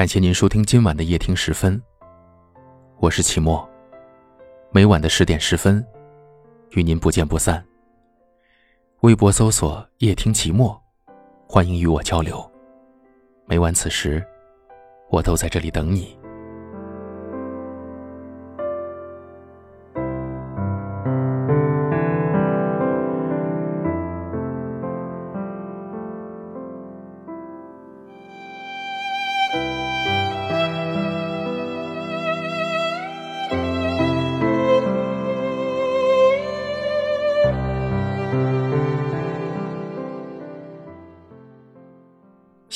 [0.00, 1.78] 感谢您收听今晚的夜听十分。
[3.00, 3.68] 我是齐墨，
[4.72, 5.86] 每晚的十点十分，
[6.70, 7.62] 与您不见不散。
[9.02, 10.82] 微博搜索“夜听齐墨”，
[11.46, 12.50] 欢迎与我交流。
[13.44, 14.26] 每晚此时，
[15.10, 16.18] 我都在这里等你。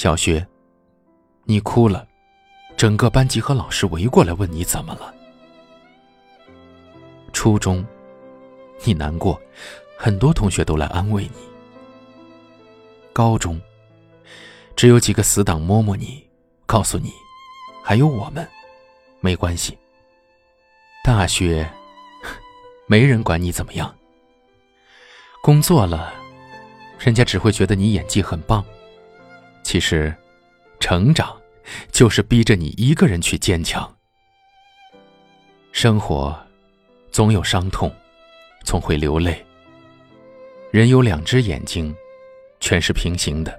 [0.05, 0.47] 小学，
[1.45, 2.07] 你哭了，
[2.77, 5.15] 整个班级和老师围过来问你怎么了。
[7.33, 7.83] 初中，
[8.85, 9.41] 你难过，
[9.97, 11.39] 很多同学都来安慰你。
[13.15, 13.59] 高中，
[14.77, 16.23] 只有几个死党摸摸你，
[16.67, 17.11] 告诉你，
[17.83, 18.47] 还有我们，
[19.21, 19.79] 没关系。
[21.03, 21.67] 大学，
[22.87, 23.97] 没人管你怎么样。
[25.43, 26.13] 工作了，
[26.99, 28.63] 人家只会觉得你演技很棒。
[29.65, 30.15] 其实，
[30.79, 31.35] 成长
[31.91, 33.93] 就是逼着你一个人去坚强。
[35.73, 36.39] 生活
[37.11, 37.93] 总有伤痛，
[38.63, 39.45] 总会流泪。
[40.71, 41.93] 人有两只眼睛，
[42.61, 43.59] 全是平行的，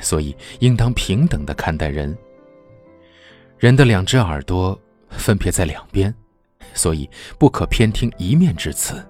[0.00, 2.16] 所以应当平等的看待人。
[3.58, 4.76] 人的两只耳朵
[5.10, 6.12] 分别在两边，
[6.72, 7.08] 所以
[7.38, 9.04] 不可偏听一面之词。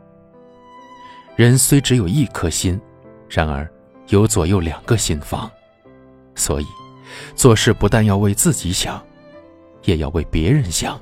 [1.37, 2.79] 人虽只有一颗心，
[3.29, 3.73] 然而
[4.09, 5.51] 有左右两个心房。
[6.35, 6.67] 所以，
[7.35, 9.03] 做事不但要为自己想，
[9.85, 11.01] 也要为别人想。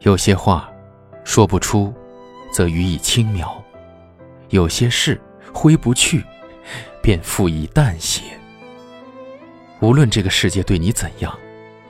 [0.00, 0.70] 有些话
[1.24, 1.92] 说不出，
[2.52, 3.46] 则予以轻描；
[4.50, 5.20] 有些事
[5.52, 6.24] 挥不去，
[7.02, 8.22] 便付以淡写。
[9.80, 11.38] 无论这个世界对你怎样，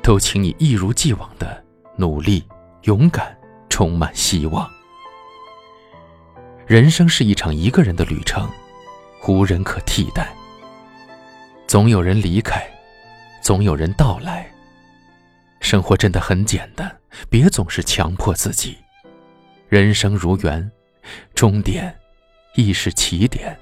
[0.03, 1.63] 都请你一如既往的
[1.97, 2.45] 努力、
[2.83, 3.37] 勇敢，
[3.69, 4.69] 充满希望。
[6.67, 8.49] 人生是一场一个人的旅程，
[9.27, 10.35] 无人可替代。
[11.75, 12.65] 总有人离开，
[13.43, 14.49] 总有人到来。
[15.59, 16.97] 生活真的很简单，
[17.29, 18.79] 别总是强迫自己。
[19.69, 20.71] 人生如缘，
[21.35, 21.93] 终点
[22.55, 23.59] 亦是起点。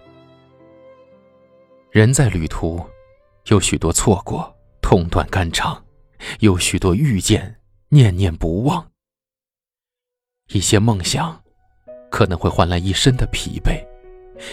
[1.90, 2.84] 人在旅途，
[3.46, 5.82] 有许多错过，痛断肝肠；
[6.40, 7.56] 有许多遇见，
[7.88, 8.86] 念念不忘。
[10.48, 11.42] 一些梦想，
[12.10, 13.82] 可能会换来一身的疲惫；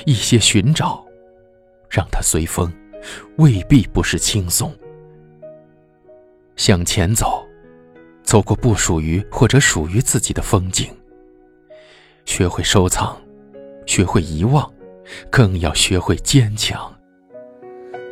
[0.06, 1.06] 一些寻找，
[1.90, 2.74] 让它随风。
[3.38, 4.74] 未必不是轻松。
[6.56, 7.46] 向前走，
[8.24, 10.88] 走过不属于或者属于自己的风景。
[12.26, 13.18] 学会收藏，
[13.86, 14.72] 学会遗忘，
[15.30, 16.94] 更要学会坚强。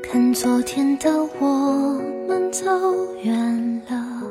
[0.02, 2.66] 看昨天的我们走
[3.22, 4.24] 远了，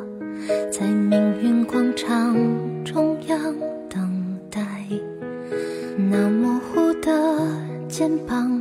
[0.73, 2.34] 在命运广场
[2.84, 3.55] 中央
[3.88, 4.88] 等待，
[5.97, 7.12] 那模糊的
[7.87, 8.61] 肩膀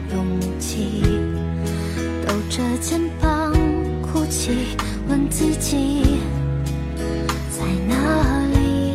[0.13, 0.25] 勇
[0.59, 1.01] 气，
[2.27, 3.53] 抖着肩膀
[4.01, 4.75] 哭泣，
[5.07, 6.19] 问自己
[7.49, 8.91] 在哪里？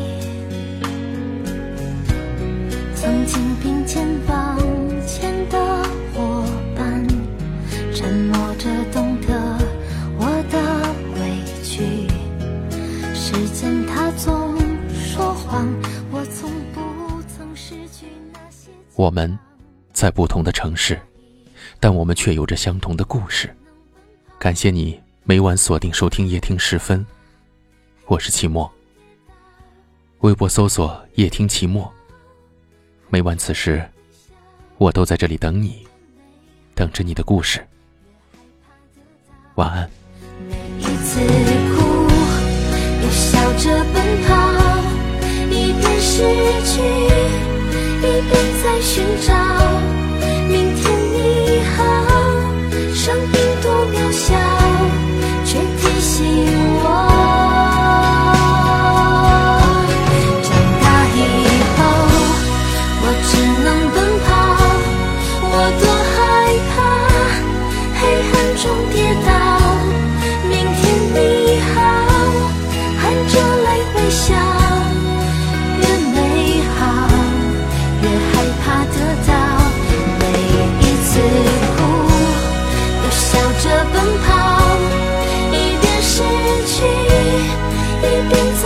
[2.95, 4.07] 曾经并肩
[19.97, 21.01] 在不同的城市，
[21.81, 23.49] 但我们却有着相同的故事。
[24.39, 27.05] 感谢你每晚锁定收听夜听时分，
[28.05, 28.71] 我是齐墨。
[30.19, 31.91] 微博搜索“夜听齐墨”，
[33.09, 33.83] 每晚此时，
[34.77, 35.87] 我都在这里等你，
[36.75, 37.67] 等着你的故事。
[39.55, 39.91] 晚安。
[40.47, 41.21] 每一次
[41.75, 42.07] 哭，
[43.03, 44.37] 又笑着奔跑，
[45.49, 46.23] 一边失
[46.67, 46.83] 去，
[48.81, 50.06] 寻找。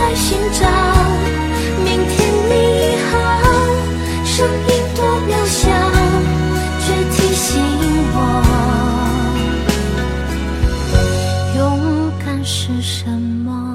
[0.01, 0.67] 在寻找
[1.85, 2.17] 明天
[2.49, 2.51] 你
[3.05, 3.11] 好
[4.25, 5.59] 声音多渺小
[6.79, 7.47] 却提醒
[8.15, 8.17] 我
[11.55, 11.59] 勇
[12.25, 13.07] 敢是什
[13.45, 13.70] 么？